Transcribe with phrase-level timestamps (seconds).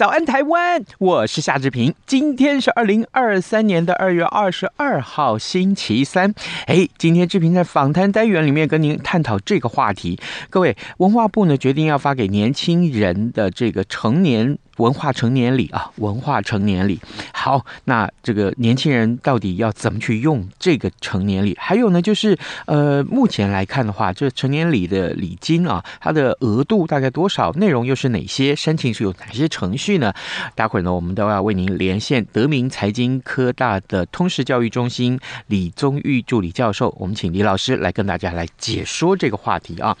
[0.00, 0.82] 早安，台湾！
[0.98, 1.94] 我是夏志平。
[2.06, 6.32] 今天是二零二三年的二月二十二号，星期三。
[6.64, 10.18] 哎，今天志平在访谈单元里面跟您探讨这个话题。
[10.48, 14.56] 各位，文化部呢决定要发给年轻人的这个成年。
[14.80, 16.98] 文化成年礼啊，文化成年礼。
[17.32, 21.56] 好，那这个年轻人到底要怎么去用这个成年礼？
[21.60, 27.52] 还有呢，就是呃，目前来看的话，这成年礼的礼金啊，它的额度大概多少？
[27.52, 28.56] 内容又是哪些？
[28.56, 30.12] 申请是有哪些程序呢？
[30.54, 39.96] 待会儿呢，我们都要为您连线德明财经科大的通识教育中心李宗玉助理教授，我们请李老师来跟大家来解说这个话题啊。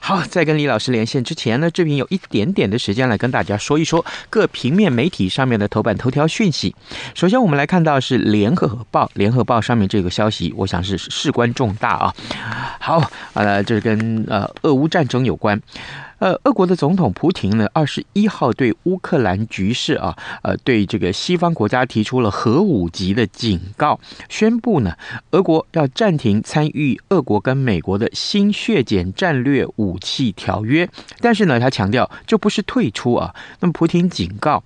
[0.00, 4.04] 好，在跟李老师连线之前呢，这边有一点点的时间来跟大家说一说。
[4.30, 6.74] 各平面媒体上面的头版头条讯息，
[7.14, 12.14] 首先我们来看到是联合报，联合报上面这个消息，我想是事关重大啊。
[12.78, 15.60] 好，呃，这跟呃俄乌战争有关。
[16.18, 24.96] 呃，俄国的总统普亭呢，二十一号对乌克兰局势啊，呃，对这个西方国家提出了核武级的警告，宣布呢，
[25.32, 30.88] 俄国要暂停参与俄国跟美国的新削减战略武器条约。
[31.20, 33.34] 但是呢，他强调这不是退出啊。
[33.60, 34.64] 那么普亭警告，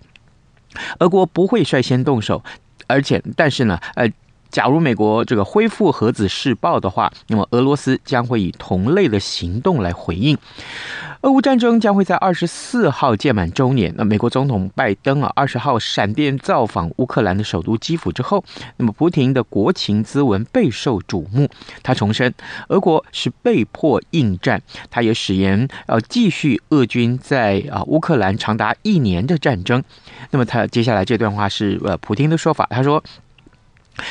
[1.00, 2.44] 俄国不会率先动手，
[2.86, 4.08] 而且但是呢，呃。
[4.50, 10.36] 假如美国这个恢复核子试爆的话，那么俄罗斯将会以同类的行动来回应。
[11.22, 13.92] 俄乌战争将会在二十四号届满周年。
[13.98, 18.42] 那美国总统拜登啊，二十号闪电造访乌克兰的首都基辅之后，
[18.78, 21.46] 那么普亭的国情咨文备受瞩目。
[21.82, 22.32] 他重申，
[22.68, 29.84] 俄国是被迫应战，他也誓言要继续俄军在啊乌克兰长达一年的战争。
[30.30, 33.04] 那么他接下来这段话是呃普京的说法，他说。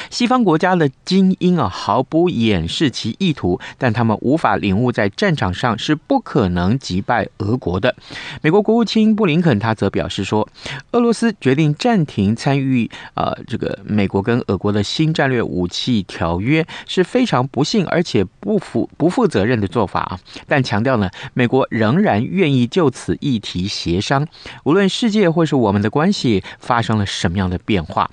[0.10, 7.96] 西方国家的精英啊，毫不掩饰其意图，但他们无法领悟，在战场上是不可能击败俄国的。
[8.42, 10.48] 美国国务卿布林肯他则表示说，
[10.92, 20.20] 俄罗斯决定暂停参与呃这个美国跟俄国的新战略武器条约是非常不幸而且不负不负责任的做法啊。
[20.48, 24.28] 但强调呢，美国仍然愿意就此议题协商，
[24.66, 28.12] 无论世界或是我们的关系发生了什么样的变化。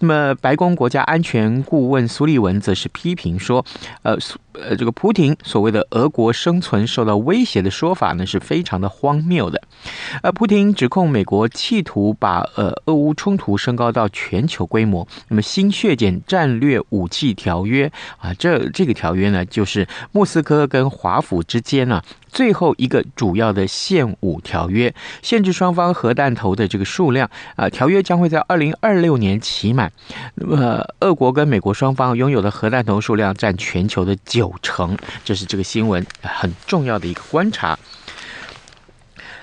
[0.00, 1.01] 那么白宫国家。
[1.02, 3.64] 安全顾问苏立文则是批评说，
[4.02, 9.60] 呃，苏呃，这个普亭所谓的俄国生存受到威胁的说法呢，是非常的荒谬的。
[10.22, 15.06] 呃，普亭指控美国企图把呃俄乌冲突升高到全球规模。
[15.28, 22.02] 那么新削减战略武器条约啊，这这个条约呢，就是莫斯科跟华府之间呢。
[22.28, 29.92] 最后一个主要的限武条约，限制双方核弹头的这个数量啊，条约将会在二零二六年期满。
[30.36, 37.78] 那么，俄国跟美国双方拥有的核弹头数量占全球的九成，这是这个新闻很重要的一个观察。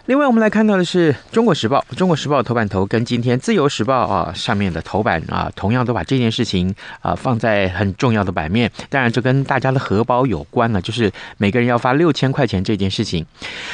[0.09, 1.85] 另外，我们来看到的是《中国时报》。
[1.95, 8.71] 《中国时报》头版头跟今天《自由时报》啊上面的头版啊，同样都把这件事情啊放在很重要的版面。
[8.89, 13.23] 当然，这跟大家的荷包有关了，就是每个人要发六千块钱这件事情。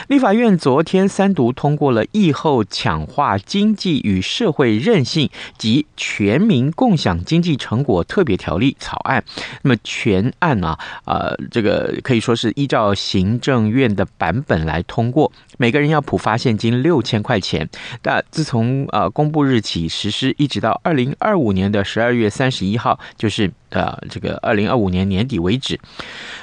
[0.09, 9.23] 立法院昨天三读通过了《疫后强化经济与社会韧性及全民共享经济成果特别条例》草案。
[9.61, 16.19] 那么全案啊，呃，这个可以说是依照行政院的版本来通过，每个人要普。
[16.25, 17.69] 发现金六千块钱，
[18.01, 25.79] 但自从呃公布日起实施，一直到二零二五年的十二月三十一号，就是呃这个二零二五年年底为止。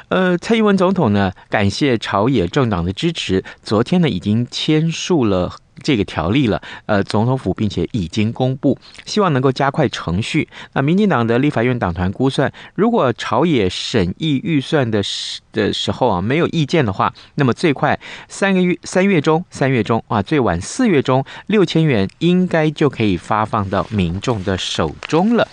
[0.07, 5.57] 呃，蔡英文总统呢，感谢朝野政党的支持，昨天呢已经签署了。
[5.83, 10.49] 这个条例了，呃，总统府并且已经公布，希望能够加快程序。
[10.73, 17.99] 那民进党的立法院党团估算，如果朝野审议预算的时的时候啊没有意见的话，那么最快
[18.29, 25.47] 三个月三月中三月中啊，最晚四月中六千元应该就可以发放到民众的手中了。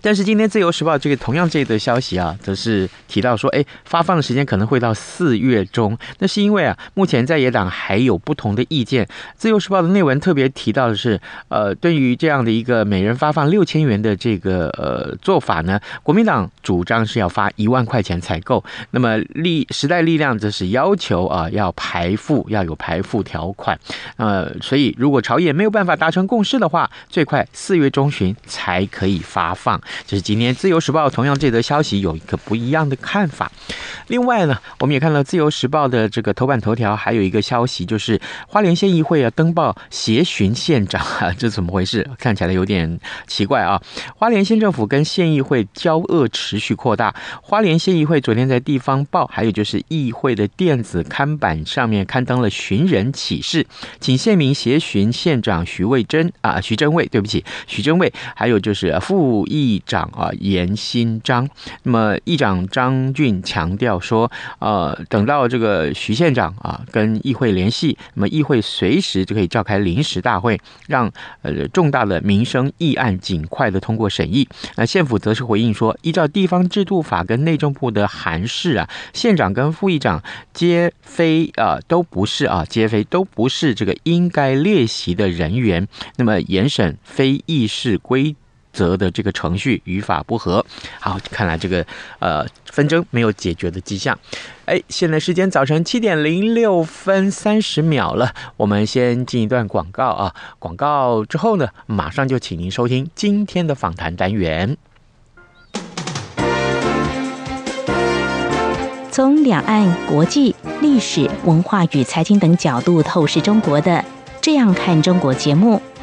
[0.00, 5.96] 但是今天《自由时报》这个同样这一则消息啊，则是提到说，哎，发放的时间可能会到四月中。
[6.18, 9.04] 那是因为啊，目前在野党还有不同的意见。
[9.36, 18.62] 《自由时报》的内文特别提到的是，呃，对于这样的一个每人发放六千元的这个呃做法呢，国民党主张是要发一万块钱才够。
[18.90, 23.78] 那么力时代力量则是要求啊，要排付，要有排付条款。
[24.16, 29.80] 呃，所以如果朝野没有办法达成共识的话，最快四月中旬才可以发放。
[30.04, 33.50] 就是今天《自由时报》同样这则消息有一个不一样的看法。
[34.08, 42.08] 另外呢，我们也看到《自由时报》的这个头版头条，还有一个消息，就是花莲县议会啊登报协寻县长啊，这怎么回事？
[42.18, 43.80] 看起来有点奇怪啊。
[44.16, 47.14] 花莲县政府跟县议会交恶持续扩大。
[47.42, 53.66] 花莲县议会昨天在地方报，还有就是议会的电子刊板上面刊登了寻人启事，
[54.00, 61.46] 请县民协寻县长徐魏珍啊，徐榛蔚，对不起，徐榛蔚，还有就是副议长啊严新章。
[61.82, 70.58] 那么议长张俊强调说，呃，等到这个徐县长啊跟议会联系，那么议会随时就可以召开临时大会，
[70.88, 71.12] 让
[71.42, 74.48] 呃重大的民生议案尽快的通过审议。
[74.76, 80.22] 那县府则是回应说，依照地方制度法跟内政部的函释啊，县长跟副议长
[80.54, 85.86] 皆非啊都不是啊皆非都不是这个应该列席的人员。
[86.16, 88.34] 那么严审非议事规
[88.72, 90.64] 则的这个程序语法不合，
[91.00, 91.84] 好，看来这个
[92.18, 94.18] 呃纷争没有解决的迹象。
[94.64, 104.76] 哎，现在时间早晨七点零六分三十秒了，我们先进一段广告啊，广告之后呢，马上就请您收听今天的访谈单元。
[109.10, 114.02] 从两岸、国际、历史、文化与财经等角度透视中国的，
[114.40, 115.82] 这样看中国节目。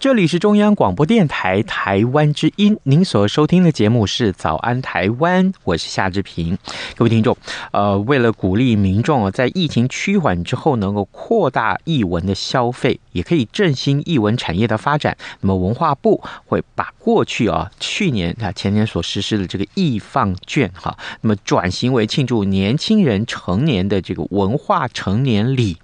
[0.00, 6.56] 这里是中央广播电台台湾之音，您所收听的节目是《早安台湾》，我是夏志平。
[6.94, 7.36] 各位听众，
[7.72, 25.76] 呃，为了鼓励民众啊在疫情趋缓之后能够扩大艺文的消费，也可以振兴艺文产业的发展，那么文化部会把过去啊去年啊前年所实施的这个艺 FUN 券哈，那么转型为庆祝年轻人成年的这个文化成年礼。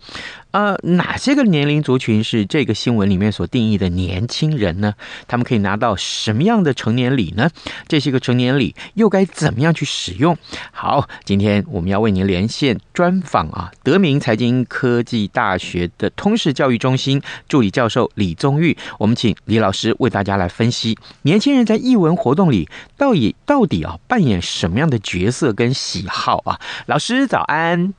[0.54, 4.94] 呃，哪些个年龄族群是这个新闻里面所定义的年轻人呢？
[5.26, 7.50] 他们可以拿到什么样的成年礼呢？
[7.88, 10.38] 这些个成年礼又该怎么样去使用？
[10.70, 26.60] 好，今天我们要为您连线专访啊，德明财经科技大学的通识教育中心助理教授李宗毓，我们请李老师为大家来分析年轻人在艺文活动里到底到底啊扮演什么样的角色跟喜好啊？
[26.86, 27.92] 老师早安。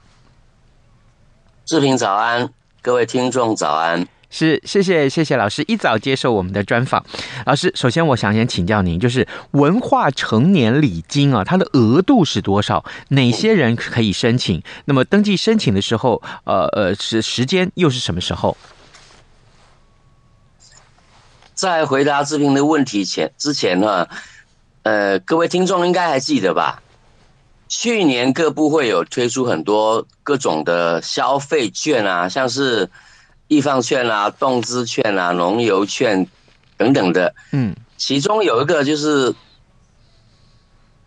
[1.65, 2.47] 志平早安，
[2.83, 4.07] 各位听众早安。
[4.29, 7.03] 是，谢谢谢谢老师一早接受我们的专访。
[7.47, 12.85] 老师，首先我想先请教您，就是文化成年礼金啊，它的额度是多少？
[13.09, 14.61] 哪些人可以申请？
[14.85, 18.55] 那么登记申请的时候，呃呃，是时间又是什么时候？
[21.55, 24.07] 在回答志平的问题前之前呢，
[24.83, 26.83] 呃，各位听众应该还记得吧？
[27.77, 32.89] 去年各部会有推出很多各种的消费券啊，像是
[33.49, 36.25] 艺 FUN 券啊、动资券啊、农游券
[36.77, 37.35] 等等的。
[37.51, 39.35] 嗯，其中有一个就是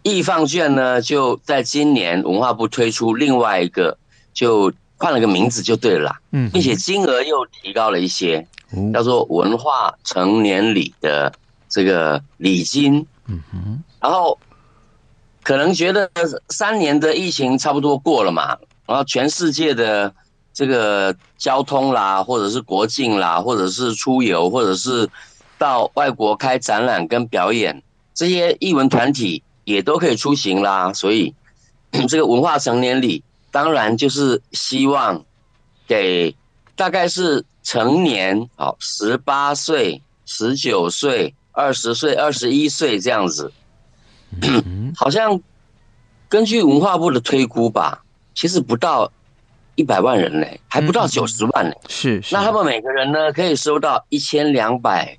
[0.02, 3.96] 艺 FUN 券呢，就在今年文化部推出另外一个，
[4.34, 6.20] 就换了个名字就对了啦。
[6.32, 8.46] 嗯，并且金额又提高了一些。
[8.92, 11.32] 叫做文化成年礼的
[11.70, 13.06] 这个礼金。
[13.26, 14.38] 嗯哼，然后
[15.48, 16.10] 可能觉得
[16.50, 20.14] 三年的疫情差不多过了嘛，然后全世界的
[20.52, 25.08] 这个交通啦，或者是国境啦，或者是出游，或者是
[25.56, 31.34] 到外国开展览跟表演，这些艺文团体也都可以出行啦，所以
[32.10, 35.24] 这个文化成年礼当然就是希望
[35.86, 36.36] 给
[36.76, 41.34] 大概是成年，好，十八岁、十九岁。
[41.52, 43.50] 二十岁、二十一岁这样子，
[44.96, 45.40] 好像
[46.28, 48.02] 根据文化部的推估吧，
[48.34, 49.10] 其实不到
[49.74, 51.76] 一百万人嘞，还不到九十万嘞。
[51.88, 52.34] 是，是。
[52.34, 55.18] 那他们每个人呢，可以收到一千两百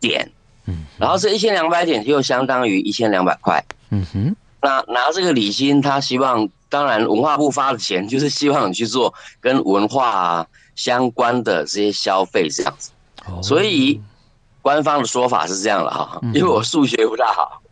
[0.00, 0.30] 点，
[0.66, 3.64] 嗯，然后这一千两百点就相当于一千两百块。
[3.90, 4.36] 嗯哼。
[4.62, 12.90] 那拿这个礼金，他希望，当然文化部发的钱就是希望你去做跟文化相关的这些消费这样子。
[13.26, 13.42] 哦。
[13.42, 14.00] 所以。
[14.62, 17.62] 官方的说法是这样了哈，因为我数学不大好。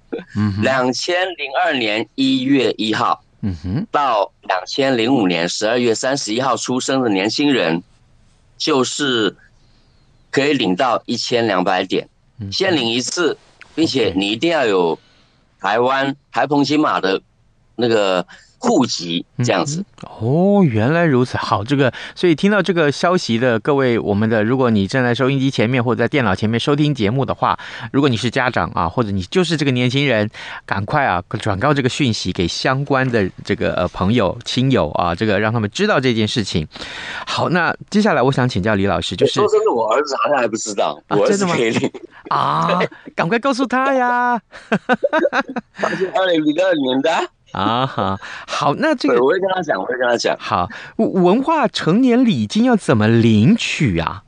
[0.63, 7.83] 两千零二年一月一号，嗯哼，到两千零五年十二月三十一号出生的年轻人，
[8.57, 9.37] 就是
[10.31, 12.09] 可以领到一千两百点，
[12.53, 13.37] 先领一次，
[13.75, 14.99] 并且你一定要有
[15.61, 17.21] 台湾台澎金马的
[17.77, 18.27] 那个。
[18.59, 21.39] 户籍这样子、嗯、哦，原来如此。
[21.39, 27.59] 好，这个所以听到这个消息的各位，我们的如果你正在收音机前面或者在电脑前面收听节目的话，
[27.93, 30.29] 如果你是家长啊，或者你就是这个年轻人，
[30.67, 36.67] 赶快啊转告这个讯息给相关的这个呃朋友亲友啊，这个让他们知道这件事情。
[37.27, 41.91] 好，那接下来我想请教李老师，就是说真的，我儿子好像还不知道，我儿子可以领
[42.29, 42.81] 啊，
[43.15, 44.41] 赶快告诉他呀。
[45.75, 47.11] 他 是 二零零二年的。
[47.59, 50.37] 啊哈，好，那这个我会跟他讲，我会跟他讲。
[50.39, 54.23] 好，文化成年礼金要怎么领取啊？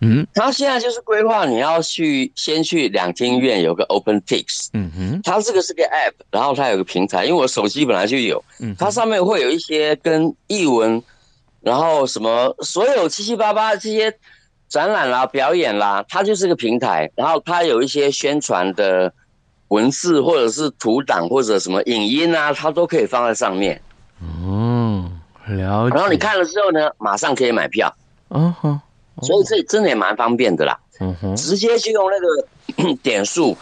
[0.00, 11.02] 嗯，他现在就是规划你要去先去两厅院有个 OpenTix，嗯哼，它这个是个 App，然后它有个平台，因为我手机本来就有，嗯，它上面会有一些跟译文，
[11.60, 14.14] 然后什么所有七七八八这些
[14.68, 19.12] 展览啦、表演啦，它就是个平台，然后它有一些宣传的。
[19.68, 23.80] 文字或者是图档或者什么影音啊，它都可以放在上面。
[24.20, 25.10] 哦，
[25.48, 25.96] 了解。
[25.96, 27.94] 然后你看了之后呢，马上可以买票。
[28.30, 28.80] 嗯哼，
[29.22, 30.78] 所以这真的也蛮方便的啦。
[31.00, 33.56] 嗯哼，直接就用那个 点数，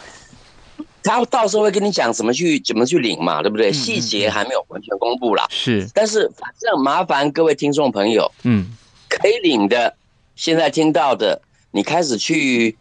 [1.03, 3.71] 他到时候会跟你讲怎么去怎么去领嘛，对不对？
[3.71, 5.45] 细节还没有完全公布啦。
[5.49, 8.67] 是，但是反正麻烦各位听众朋友，嗯，
[9.09, 9.95] 可以领的，
[10.35, 11.41] 现在听到的，
[11.71, 12.77] 你开始去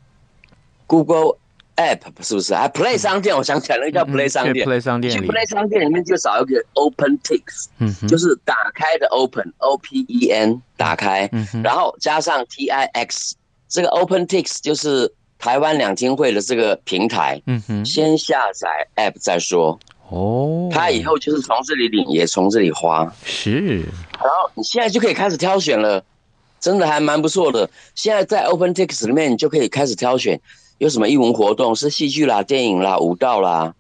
[0.86, 1.38] Google。
[1.76, 4.66] App 是不是啊？Play 商店，我想起来那个叫 Play 商店。
[4.66, 11.30] Play 商店，去 Play 商店里面就找一个 OpenTix，嗯，就是打开的 Open，O P E N，打开，
[11.62, 13.34] 然后加上 T I X，
[13.68, 19.78] 这个 OpenTix 就是台湾两厅会的这个平台，嗯哼，先下载 App 再说。
[20.10, 23.10] 哦，他以后就是从这里领，也从这里花。
[23.24, 26.04] 是，然后你现在就可以开始挑选了，
[26.60, 27.70] 真的还蛮不错的。
[27.94, 30.38] 现在在 OpenTix 里面，你就可以开始挑选。
[30.78, 31.74] 有什么艺文活动？
[31.76, 33.74] 是戏剧啦、电影啦、舞蹈啦，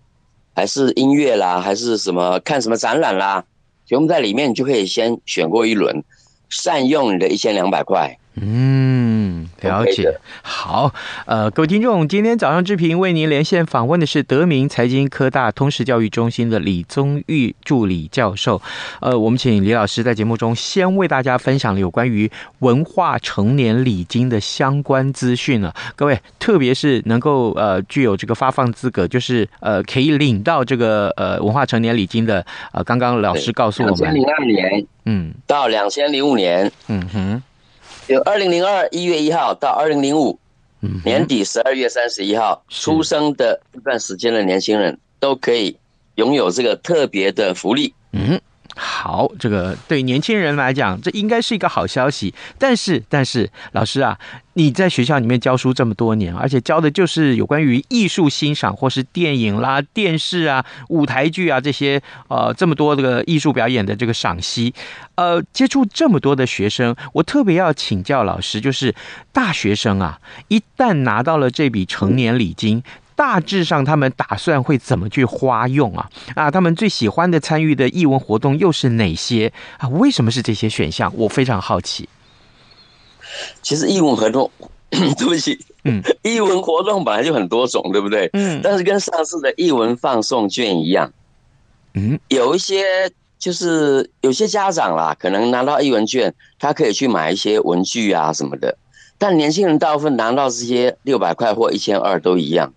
[0.54, 3.44] 还是音乐啦，还是什么看什么展览啦？
[3.84, 6.04] 全部在里面，你就可以先选过一轮，
[6.48, 8.16] 善用你的一千两百块。
[8.36, 9.11] 嗯，
[9.60, 10.14] 了解。
[10.42, 10.92] 好，
[11.26, 18.60] 呃，各位听众，今天早上志平为您连线访问的是德明财经科大通识教育中心的李宗玉助理教授。
[19.00, 22.30] 呃，我们请李老师在节目中先为大家分享了有关于
[22.60, 25.74] 文化成年礼金的相关资讯了。
[25.94, 32.44] 各位，特别是能够呃具有这个发放资格，就是呃可以领到这个呃文化成年礼金的。
[32.72, 37.42] 呃，刚刚老师告诉我们，两千零二年，嗯，到两千零五年，嗯哼。
[38.08, 40.38] 有二零零二一月一号到二零零五
[41.04, 45.76] 年底十二月三十一号出生的这段时间的年轻人，都可以
[46.16, 47.94] 拥有这个特别的福利。
[48.12, 48.40] 嗯。
[48.74, 52.34] 好，这个对年轻人来讲，这应该是一个好消息。
[52.58, 54.18] 但是，但是，老师啊，
[54.54, 64.72] 你在学校里面教书这么多年，而且教的就是有关于艺术欣赏，或是电影啦、电视啊、舞台剧啊这些，呃，这么多这个艺术表演的这个赏析，
[65.16, 68.94] 呃，接触这么多的学生，我特别要请教老师，就是
[69.32, 72.82] 大学生啊，一旦拿到了这笔成年礼金。
[73.14, 76.10] 大致上，他们打算会怎么去花用啊？
[76.34, 79.88] 啊，他们最喜欢的参与的译文活动又是哪些啊？
[79.88, 81.12] 为什么是这些选项？
[81.16, 82.08] 我非常好奇。
[83.62, 84.50] 其实译文活动，
[84.90, 88.28] 对不起，嗯，艺文活动本来就很多种，对不对？
[88.34, 91.10] 嗯，但是跟上次的译文放送券一样，
[91.94, 98.76] 嗯，有一些就是有些家长啦，可能拿到译文券，他可以去买一些文具啊什么的。
[99.16, 102.74] 但年轻人大部分拿到这些六百块或一千二都一样，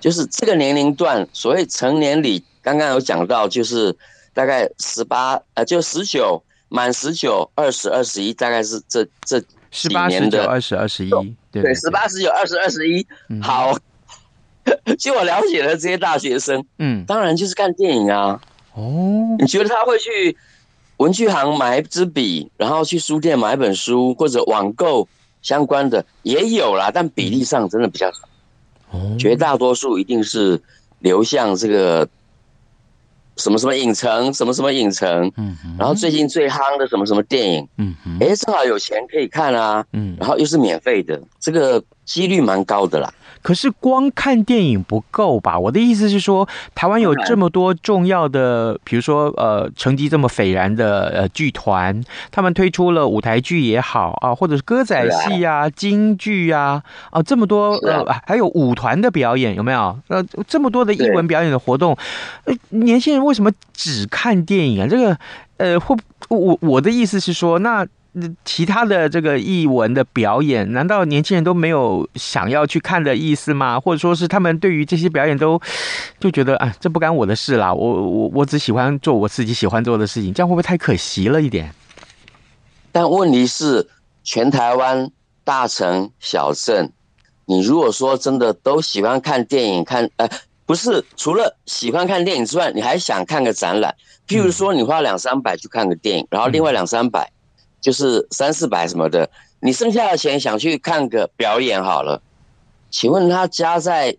[0.00, 3.94] 就是这个年龄段，所谓成年礼，刚刚有讲到，就是
[4.32, 9.40] 大概十八呃，就十九满十九、二十、二十一，大概是这这
[9.70, 11.10] 几年的二十、二十一，
[11.50, 13.06] 对，十八、十九、二十、二十一。
[13.42, 13.76] 好，
[14.98, 18.40] 据我了解的这些大学生，嗯，当然就是看电影啊。
[18.74, 20.36] 哦，你觉得他会去
[20.98, 25.08] 文具行买一支笔，然后去书店买一本书，或者网购
[25.42, 28.27] 相关的也有啦，但比例上真的比较少。
[28.90, 30.60] 哦，绝大多数一定是
[31.00, 32.08] 流向这个
[33.36, 35.30] 什么什么影城，什么什么影城。
[35.36, 37.68] 嗯，然后最近最夯的什么什么电影。
[37.76, 39.84] 嗯嗯，哎，正好有钱可以看啊。
[39.92, 43.12] 嗯，然后又是免费的，这个几率蛮高的啦。
[43.42, 45.58] 可是光看电影不够吧？
[45.58, 59.98] 我的意思是说，台湾有这么多重要的，比如说呃，成绩这么斐然的呃剧团，他们推出了舞台剧也好啊，或者是歌仔戏啊、京剧啊，啊这么多呃，还有舞团的表演有没有？
[60.08, 61.96] 呃，这么多的艺文表演的活动，
[62.44, 64.86] 呃，年轻人为什么只看电影啊？
[64.88, 65.18] 这个
[65.58, 65.96] 呃，或
[66.28, 67.86] 我我的意思是说，那。
[68.12, 73.78] 那其他的这个艺文的表演，难道年轻人都没有想要去看的意思吗？
[73.78, 75.60] 或者说是他们对于这些表演都
[76.18, 81.70] 就觉得啊，这不干我的事啦，我我我只喜欢做我自己喜欢做的事情，这样会不会太可惜了一点？
[82.90, 83.86] 但问题是，
[84.24, 85.10] 全台湾
[85.44, 86.90] 大城小镇，
[87.44, 90.26] 你如果说真的都喜欢看电影，看呃，
[90.64, 93.94] 不是除了喜欢看电影之外，你还想看个展览，
[94.26, 97.30] 譬如说你花两三百去看个电影，然后另外两三百。
[97.80, 99.30] 就是三四百什么的，
[99.60, 102.20] 你剩下的钱想去看个表演好了。
[102.90, 104.16] 请问他家在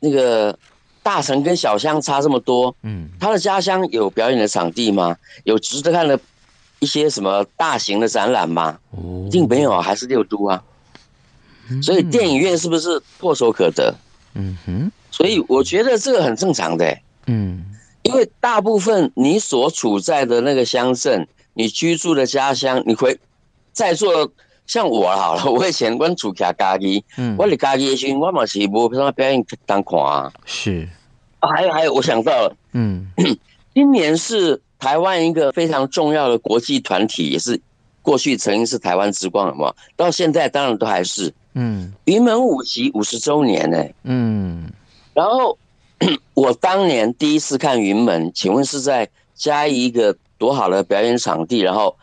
[0.00, 0.58] 那个
[1.02, 5.16] 大城跟小乡差这么多，嗯，他的家乡有表演的场地吗？
[5.44, 6.18] 有值得看的
[6.80, 8.78] 一些什么大型的展览吗？
[9.26, 10.62] 一定没有，还是六都啊。
[11.82, 13.94] 所以电影院是不是唾手可得？
[14.34, 14.92] 嗯哼。
[15.10, 17.64] 所以我觉得这个很正常的，欸，嗯，
[18.02, 21.26] 因为大部分你所处在的那个乡镇。
[21.54, 23.18] 你居住的家乡，你回
[23.72, 24.32] 在座
[24.66, 30.32] 像我好了，我以前关注卡家己，嗯，我的家己的时候，我嘛是无什么表演当看啊。
[30.46, 30.88] 是，
[31.40, 33.06] 啊，还有还有，我想到了，嗯，
[33.74, 37.60] 今年是台湾一个非常重要的国际团体，也是
[38.00, 39.76] 过去曾经是台湾之光，好不好？
[39.96, 44.70] 到现在当然都还是，嗯，云门舞集五十周年呢，嗯，
[45.12, 45.58] 然后
[46.34, 50.16] 我当年第一次看云门，请问是在嘉义一个。
[50.42, 51.96] 多好的表演场地，然后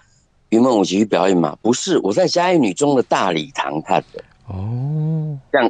[0.47, 1.57] 云梦舞集去表演嘛？
[1.61, 4.23] 不是，我在嘉义女中的大礼堂看的。
[4.47, 5.69] 哦，这样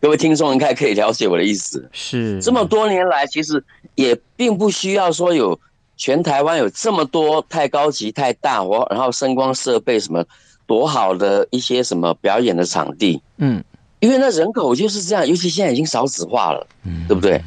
[0.00, 1.88] 各位听众应该可以了解我的意思。
[1.92, 5.56] 是这么多年来，其实也并不需要说有
[5.96, 10.24] 全台湾有这么多太高级、太大，我然后声光设备什么
[10.66, 13.22] 多好的一些什么表演的场地。
[13.36, 13.62] 嗯，
[14.00, 17.40] 因为那人口就是这样，尤其现在已经少子化了，嗯，对不对？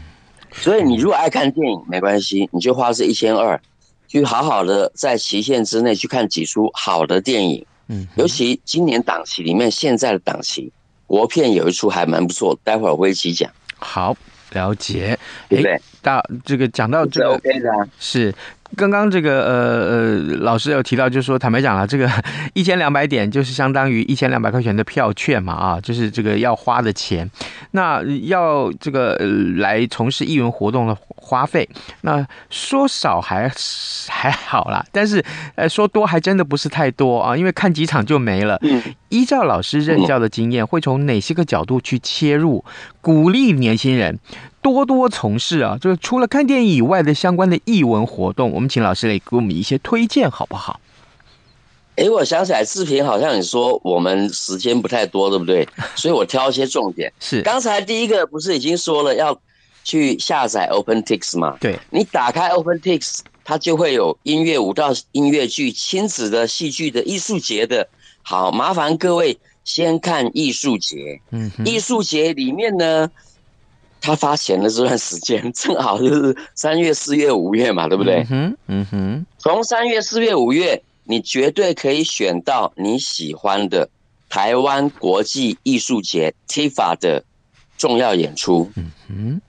[0.53, 3.59] 所以你如果爱看电影，没关系，你就花这一千二。
[4.09, 10.69] 去好好的在期限之内去看几出好的电影，嗯，尤其今年档期里面，现在的档期
[11.05, 13.49] 国片有一出还蛮不错，待会儿我会一起讲。
[13.77, 14.17] 好，
[14.51, 15.17] 了解，
[15.47, 15.79] 对不对？
[16.01, 18.35] 到这个讲到这个是 OK 的，是。
[18.75, 19.55] 刚刚这个呃
[19.87, 22.09] 呃，老师有提到，就是说，坦白讲了，这个
[22.53, 27.29] 一千两百点就是相当于一千两百块钱的票券嘛，啊，就是这个要花的钱。
[27.71, 29.25] 那要这个呃
[29.57, 31.67] 来从事艺文活动的花费，
[32.01, 33.51] 那说少还
[34.07, 35.23] 还好啦，但是
[35.55, 38.59] 呃说多还真的不是太多啊，因为看几场就没了。
[39.09, 42.63] 依照老师任教的经验，会从哪些个角度去切入，
[43.01, 44.19] 鼓励年轻人？
[44.61, 50.79] 多多从事啊，就是除了看电影以外的相关的艺文活动，我们请老师来给我们一些推荐，好不好？
[51.95, 55.67] 哎，我想起来，志平好像你说我们时间不太多，对不对？
[55.95, 57.11] 所以我挑一些重点。
[57.19, 59.37] 是，刚才第一个不是已经说了要
[59.83, 61.57] 去下载 OpenTix 吗？
[61.59, 67.87] 对，你打开 OpenTix，它就会有音乐、舞蹈、音乐剧、亲子的、戏剧的、艺术节的。
[68.21, 71.21] 好，麻烦各位先看艺术节。
[71.31, 73.09] 嗯，艺术节里面呢。
[74.01, 78.25] 他发钱的这段时间正好就是三月、四月、五月嘛，对不对？
[78.29, 79.25] 嗯嗯哼。
[79.37, 83.89] 从三月、四月、五月，你绝对可以选到你喜欢的
[84.29, 87.25] 台湾国际艺术节 TIFA 的
[87.77, 88.71] 重要演出。
[88.77, 89.41] 嗯哼。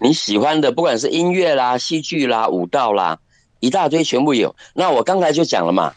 [0.00, 3.18] 你喜欢的，不管是音乐啦、戏剧啦、舞蹈啦，
[3.60, 4.54] 一大堆全部有。
[4.74, 5.94] 那我刚才就讲了嘛，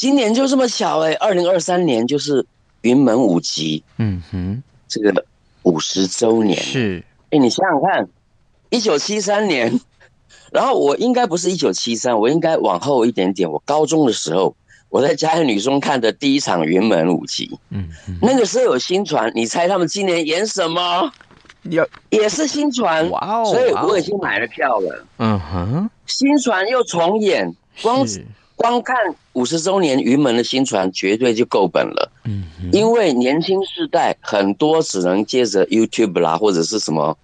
[0.00, 2.46] 今年就这么巧哎，二零二三年就是
[2.80, 3.84] 云门舞集。
[3.98, 4.62] 嗯哼。
[4.88, 5.26] 这个
[5.64, 7.04] 五十周年是。
[7.28, 8.08] 哎，你想想看，
[8.70, 9.78] 一九七三年
[10.52, 13.52] 然后我应该不是一九七三，我应该往后一点点。
[13.52, 14.56] 我高中的时候，
[14.88, 21.12] 我在嘉义女中看的第一场云门舞集，嗯，嗯，那个时候有新传，你猜他们今年演什么？
[21.64, 23.44] 有也是新传，哇哦！
[23.44, 25.06] 所以我已经买了票了。
[25.18, 28.02] 嗯哼，新传又重演，光
[28.60, 28.94] 光看
[29.32, 32.12] 五十周年云门的新传，绝对就够本了。
[32.24, 37.16] 嗯，因为年轻世代很多只能借着 YouTube 啦，或者是什么，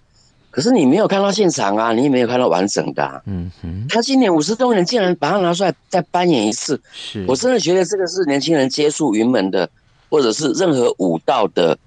[0.49, 3.21] 可是你没有看到现场啊，你也没有看到完整的啊。
[3.27, 9.69] 嗯哼，他今年五十周年竟然把它拿出来再扮演一次，是我真的觉得这个是年轻人接触云门的，
[10.09, 11.77] 或者是任何舞蹈的。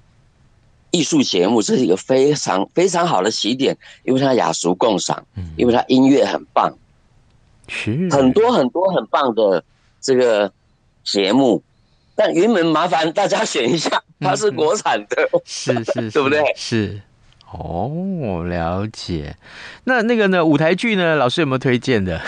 [0.93, 5.25] 艺术节目，这是一个非常非常好的起点，因为它雅俗共赏，
[5.57, 6.75] 因为它音乐很棒，
[7.73, 9.63] 是很多很多很棒的
[10.01, 10.53] 这个
[11.05, 11.63] 节目。
[12.17, 16.43] 但云门麻烦大家选一下，它是国产的，嗯、是是， 是，对不对？
[16.57, 17.01] 是
[17.53, 19.37] 哦，我了解。
[19.85, 20.45] 那那个呢？
[20.45, 21.15] 舞台剧呢？
[21.15, 22.21] 老师有没有推荐的？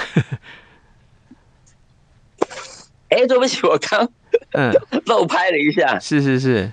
[3.10, 4.08] 哎、欸，对不起，我刚
[4.52, 4.72] 嗯
[5.04, 5.98] 漏拍了一下。
[5.98, 6.72] 是是是，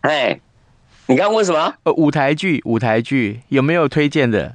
[0.00, 0.40] 哎。
[1.08, 1.74] 你刚问什么？
[1.82, 4.54] 呃，舞台剧，舞台剧有没有推荐的？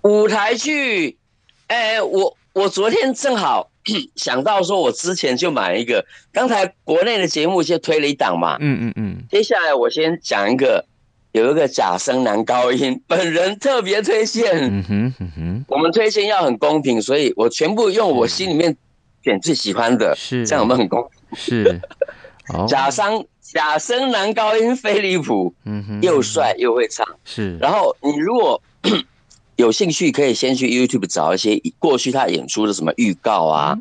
[0.00, 1.18] 舞台剧，
[1.66, 3.70] 哎，我我昨天正好
[4.16, 6.04] 想到说，我之前就买一个。
[6.32, 9.16] 刚才国内的节目就推了一档嘛，嗯嗯嗯。
[9.30, 10.84] 接下来我先讲一个，
[11.32, 14.52] 有一个假声男高音，本人特别推荐。
[14.56, 18.76] 嗯哼嗯哼，我们推荐要很公平，所以我全部用我心里面
[19.22, 21.38] 选最喜欢的，是这样我们很公平。
[21.38, 21.80] 是，
[22.68, 23.26] 假声。
[23.40, 27.56] 假声男高音飞利浦，嗯哼，又帅又会唱，是。
[27.58, 28.60] 然后你如果
[29.56, 33.78] 有兴趣，可以先去 YouTube 找一些过去他演出的什么预告啊，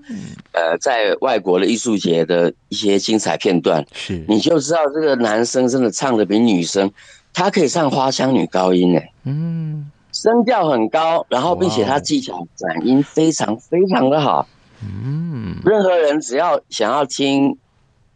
[0.51, 4.23] 呃，在外国的艺术节的一些精彩片段，是。
[4.27, 6.91] 你就知道这个男生真的唱的比女生，
[7.33, 14.47] 他可以唱花腔女高音诶，嗯，声调很高，然后并且他技巧转音非常非常的好，
[14.81, 17.57] 嗯，任何人只要想要听。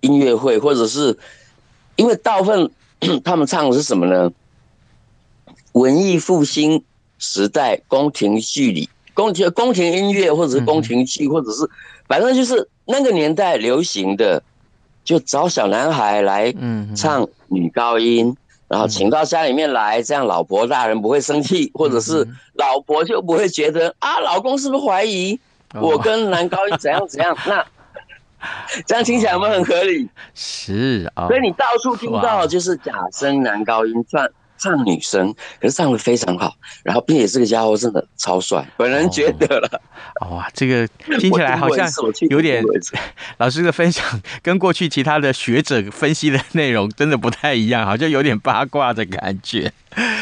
[0.02, 1.18] 音乐会，或者是
[1.96, 2.70] 因为大部分
[3.26, 4.32] 他们唱的是什么呢？
[5.72, 6.84] 文艺复兴
[7.18, 11.70] 时代宫廷剧里宫廷宫廷音乐，或者是宫廷剧，或者是
[12.08, 14.42] 反正就是那个年代流行的，
[15.04, 16.54] 就找小男孩来
[16.96, 18.36] 唱女高音，
[18.68, 25.40] 然后请到家里面来，这样老婆大人不会生气，或者是老婆就不会觉得啊，老公是不是怀疑
[25.74, 27.36] 我跟男高音怎样怎样？
[27.48, 27.66] 那。
[28.86, 30.08] 这样听起来有没有很合理？
[30.36, 39.82] 是啊，所以你到处听到就是假声男高音唱唱女生，可是唱的非常好，然后并且这个家伙真的超帅，本人觉得了。
[40.30, 40.88] 哇，这个
[41.20, 41.88] 听起来好像
[42.30, 42.64] 有点
[43.38, 44.04] 老师的分享
[44.42, 49.72] 跟过去其他的学者分析的内容真的不太一样，好像有点八卦的感觉。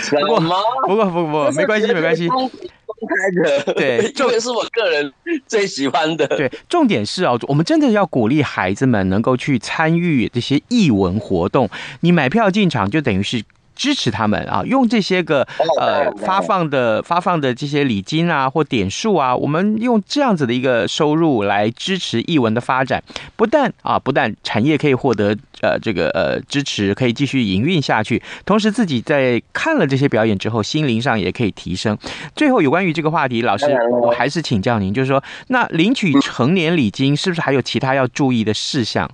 [0.09, 0.39] 不过
[0.87, 2.27] 不过不过没关系没关系。
[2.27, 5.11] 公开的对， 这个是我个人
[5.47, 6.25] 最喜欢的。
[6.27, 11.69] 对，重点是哦，我们真的要鼓励孩子们能够去参与这些艺文活动。
[11.99, 13.43] 你买票进场，就等于是。
[13.75, 15.45] 支持他们啊，用这些个
[15.79, 23.03] 呃发放的发放的这些礼金啊或点数啊，我们用这样子的一个收入来支持译文的发展，
[23.35, 31.97] 不但啊不但产业可以获得呃这个呃支持，可以继续营运下去，同时自己在看了这些表演之后，心灵上也可以提升。
[32.35, 33.65] 最后有关于这个话题，老师
[34.01, 39.09] 我还是请教您，就是说那领取成年礼金是不是还有其他要注意的事项？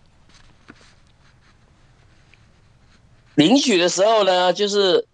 [3.36, 5.06] 领取的时候呢，就是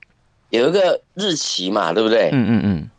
[0.49, 2.30] 有一个日期嘛，对不对？
[2.32, 2.89] 嗯嗯嗯，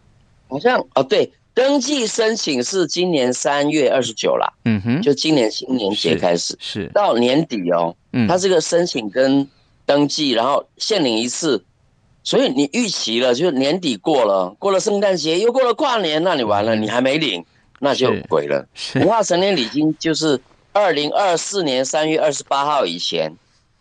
[0.49, 4.53] 好像哦，对，登记申请是今年三月二十九啦。
[4.65, 7.97] 嗯哼，就今年新年节开始，是，是到年底哦。
[8.13, 9.49] 嗯，它这个申请跟
[9.85, 11.65] 登记，然后限领一次，
[12.23, 17.45] 所以你逾期了，就年底过了，过了圣诞节，又过了跨年，那你完了，你还没领，
[17.81, 18.67] 那就鬼了。
[18.95, 20.41] 文化成年礼金就是
[20.73, 23.35] 二零二四年三月二十八号以前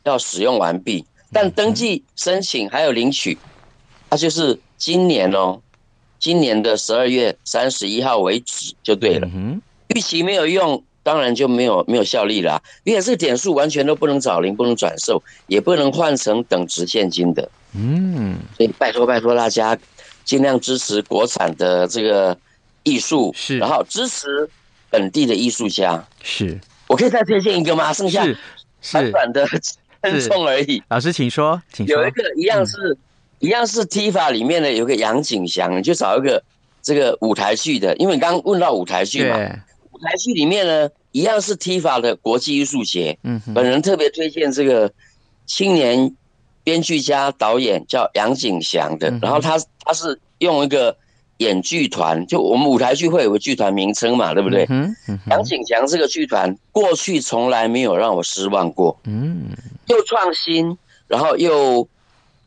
[0.04, 1.06] 要使用完毕。
[1.32, 3.38] 但登记申请还有领取，
[4.10, 5.60] 它就是今年哦，
[6.20, 9.30] 今年的十二月三十一号为止就对了。
[9.90, 12.62] 逾期没有用，当然就没有没有效力了。
[12.86, 17.50] 因为这个点数完全都不能找零，不能转售，也不能换成等值现金的。
[17.74, 19.78] 嗯，所以拜托拜托大家，
[20.24, 22.38] 尽量支持国产的这个
[22.84, 24.50] 艺术，是，然后支持
[24.90, 26.04] 本地的艺术家。
[26.24, 27.92] 是，我可以再推荐一个吗？
[27.92, 28.26] 剩下
[28.92, 29.46] 短短的。
[30.02, 30.82] 分众而已。
[30.90, 31.96] 老师，请说，请说。
[31.96, 32.98] 有一个一样是，嗯、
[33.40, 36.44] 一样是 TIFA 里面的，有个杨景祥，你就找一个
[36.82, 39.38] 这个舞台剧的，因为你刚刚问到舞台剧嘛。
[39.38, 39.52] 对
[39.92, 43.18] 舞台剧里面呢，一样是 TIFA 的国际艺术节。
[43.24, 43.42] 嗯。
[43.54, 44.92] 本人特别推荐这个
[45.46, 46.16] 青年
[46.64, 50.96] 编剧家导演叫杨景祥的，嗯、然后他他是用一个
[51.38, 54.66] 演剧团，就我们舞台剧会有个剧团名称嘛，对不对？
[54.70, 59.50] 嗯嗯，杨景祥这个剧团过去从来没有让我失望过，嗯，
[59.88, 60.76] 又创新，
[61.08, 61.88] 然后又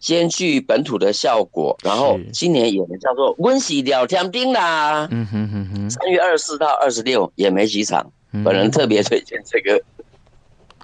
[0.01, 8.11] 兼具本土的效果，然后今年演的叫做《温喜聊天兵》啦，嗯哼哼哼，三月二十四到二十六也没几场，
[8.45, 9.81] 本人特别推荐这个，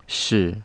[0.07, 0.53] 是《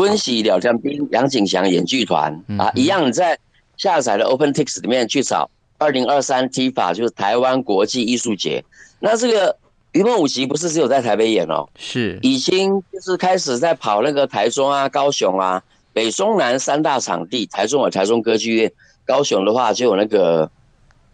[0.00, 3.38] 温喜聊天兵》杨景祥演剧团啊，一样你在
[3.76, 5.48] 下载的 OpenTix 里面去找。
[5.80, 8.62] 二零二三 TIFA 就是台湾国际艺术节，
[8.98, 9.56] 那这个
[9.92, 15.62] 云梦舞集不是只有在台北演哦，是已经就是开始在跑那个台中啊、高雄啊、
[15.94, 17.46] 北中南三大场地。
[17.46, 18.70] 台中有台中歌剧院，
[19.06, 20.50] 高雄的话就有那个，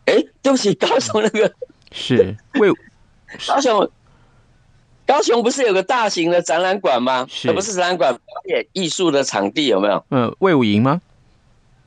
[0.06, 1.50] 哎，对不起， 高雄那个
[1.92, 2.68] 是 为
[3.46, 3.90] 高雄，
[5.06, 7.24] 高雄不是有个大型的展览馆吗？
[7.30, 10.04] 是，而不是展览馆，表演艺术的场地有没有？
[10.10, 11.00] 嗯，魏武营吗？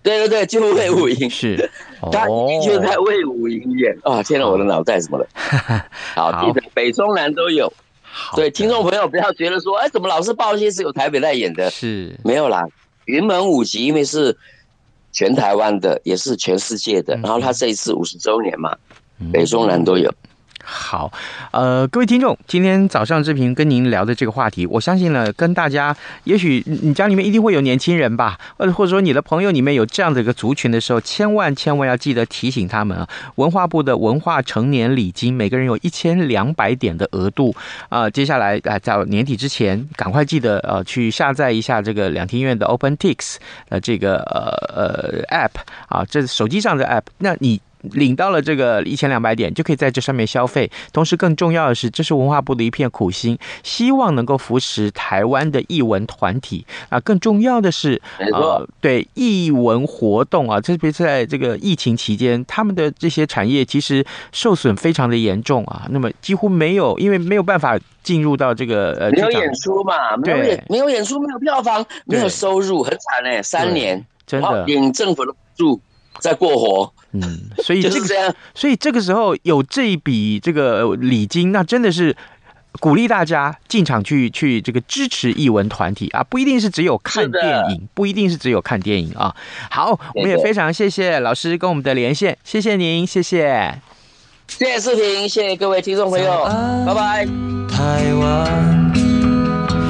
[0.10, 1.70] 对对对，就魏武营是，
[2.12, 2.26] 他
[2.66, 4.24] 就在魏武营演啊！
[4.24, 5.28] 天哪，我的脑袋怎么了？
[6.16, 7.72] 好，记得北中南都有。
[8.34, 11.70] 所以听众朋友不要觉得说，哎，怎么老是报一些只有台北在演的？
[11.70, 12.66] 是没有啦。
[13.06, 14.36] 云门舞集因为是
[15.12, 17.16] 全台湾的，也是全世界的。
[17.18, 18.76] 然后他这一次五十周年嘛，
[19.32, 20.12] 北中南都有。
[20.72, 21.12] 好，
[21.52, 37.56] 呃，各位听众，今天早上志平跟您聊的这个话题，我相信呢，跟大家，也许你家里面一定会有年轻人吧，呃，或者说你的朋友里面有这样的一个族群的时候，千万千万要记得提醒他们啊，文化部的文化成年礼金，每个人有一千两百点的额度
[37.90, 43.38] 啊，接下来啊，在年底之前，赶快记得呃，去下载一下这个两厅院的 OpenTix
[43.70, 47.60] 呃这个呃呃 App 啊，这手机上的 App，那你。
[47.82, 50.70] 领到了这个一千两百点，就可以在这上面消费。
[50.92, 57.00] 同时，更重要的是，这是文化部的一片苦心，希望能够扶持台湾的艺文团体啊。
[57.00, 58.02] 更重要的是，
[58.34, 65.88] 呃，对艺文活动啊，特别是在这个疫情期间，他们的这些产业其实受损非常的严重啊。
[65.90, 75.80] 那么几乎没有，因为没有办法进入到这个呃，没有演出嘛，没有演，没有演出，没有票房，没有收入，很惨哎，三年真的领政府的补助
[76.22, 76.94] 在过活。
[77.12, 82.16] 嗯，所以 这个，所以这个时候有这一笔这个礼金，那真的是
[82.80, 89.36] 鼓励大家进场去去这个支持艺文团体啊，不一定是只有看电影，不一定是只有看电影啊。
[89.72, 93.74] 好，我们也非常谢谢老师跟我们的连线，谢谢您，谢谢，
[94.48, 96.46] 谢谢视频，谢谢各位听众朋友，
[96.86, 97.26] 拜拜。
[97.72, 98.92] 台湾，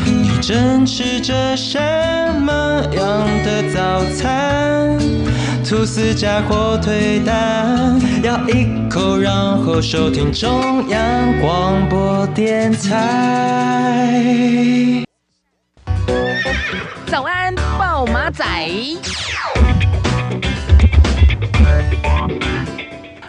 [0.06, 1.78] 你正吃着什
[2.42, 4.98] 么样的早餐？
[5.70, 9.32] 吐司加火腿蛋，咬一口，然
[9.64, 14.26] 后收听中央广播电台。
[17.06, 18.44] 早安，暴马仔。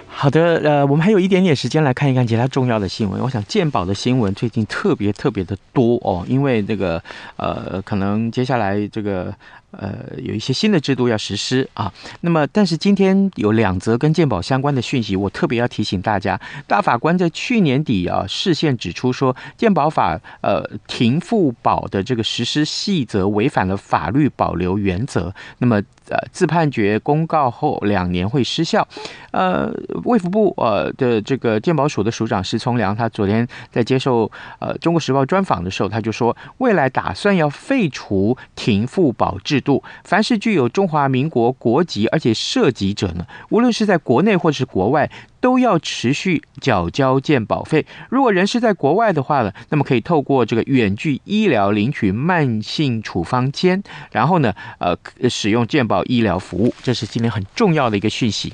[0.09, 3.23] 好的，呃，我们还有一点点时间来看一看其他重要的新闻。
[3.23, 7.03] 我想鉴宝的新闻最近特别特别的多哦，因为这个
[7.37, 9.35] 呃，可能接下来这个
[9.73, 11.93] 呃有一些新的制度要实施啊。
[12.21, 16.41] 那么，但是今天有两则跟鉴宝相关的讯息，我特别要提醒大家。
[16.67, 25.35] 大法官在去年底啊，视线指出说，鉴宝法呃停付保的这个实施细则违反了法律保留原则。
[25.59, 25.81] 那么。
[26.11, 28.87] 呃，自判决公告后两年会失效。
[29.31, 29.73] 呃，
[30.05, 45.11] 卫福部呃的这个健保署的署长施聪良，他昨天在接受呃《中国时报》专访的时候，他就说，未来打算要废除停付保制度，凡是具有中华民国国籍而且涉及者呢，无论是在国内或是国外。
[45.41, 47.85] 都要持续缴交健保费。
[48.09, 54.97] 如果人是在国外的话呢，那么可以透过这个远距医疗领取慢性处方签，然后呢，呃，
[55.29, 56.75] 使用健保医疗服务。
[56.83, 58.53] 这是今天很重要的一个讯息。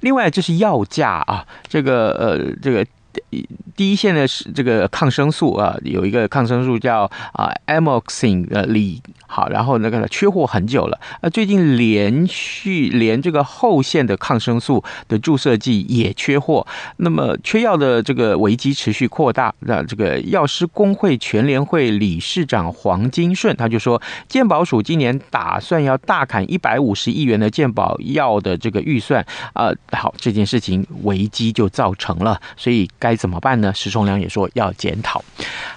[0.00, 2.86] 另外，这是药价啊，这个呃，这个。
[3.74, 16.66] 第一线的是这个抗生素啊，有一个抗生素叫啊 a m o x i n 呃锂好，然后那个缺货很久了，呃最近连续连这个后线的抗生素的注射剂也缺货，
[16.98, 19.54] 那么缺药的这个危机持续扩大。
[19.60, 32.82] 那这个药师公会全联会理事长黄金顺他就说，健保署今年打算要大砍一百五十亿元的健保药的这个预算啊，好这件事情危机就造成了，所以。
[32.98, 33.72] 该怎么办呢？
[33.72, 35.22] 石崇良也说要检讨。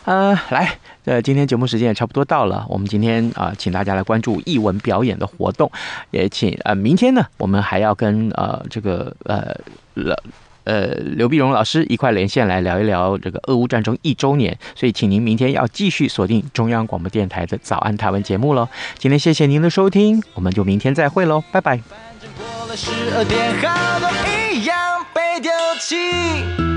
[0.04, 5.72] 呃，来，呃，今天节目时间也差不多到了，我们今天啊、请大家来关注艺文表演的活动，
[6.10, 9.56] 也请呃，明天呢，我们还要跟呃这个呃
[9.94, 10.16] 刘
[10.64, 18.68] 呃刘碧荣老师一块连线来聊一聊这个俄乌战争一周年，所以请您明天要继续锁定中央广播电台的早安台湾节目喽。
[18.98, 21.78] 今天谢谢您的收听，我们就明天再会喽，拜拜。
[21.78, 24.10] 反正过了十二点，好多
[24.52, 24.76] 一样
[25.14, 26.75] 被丢弃。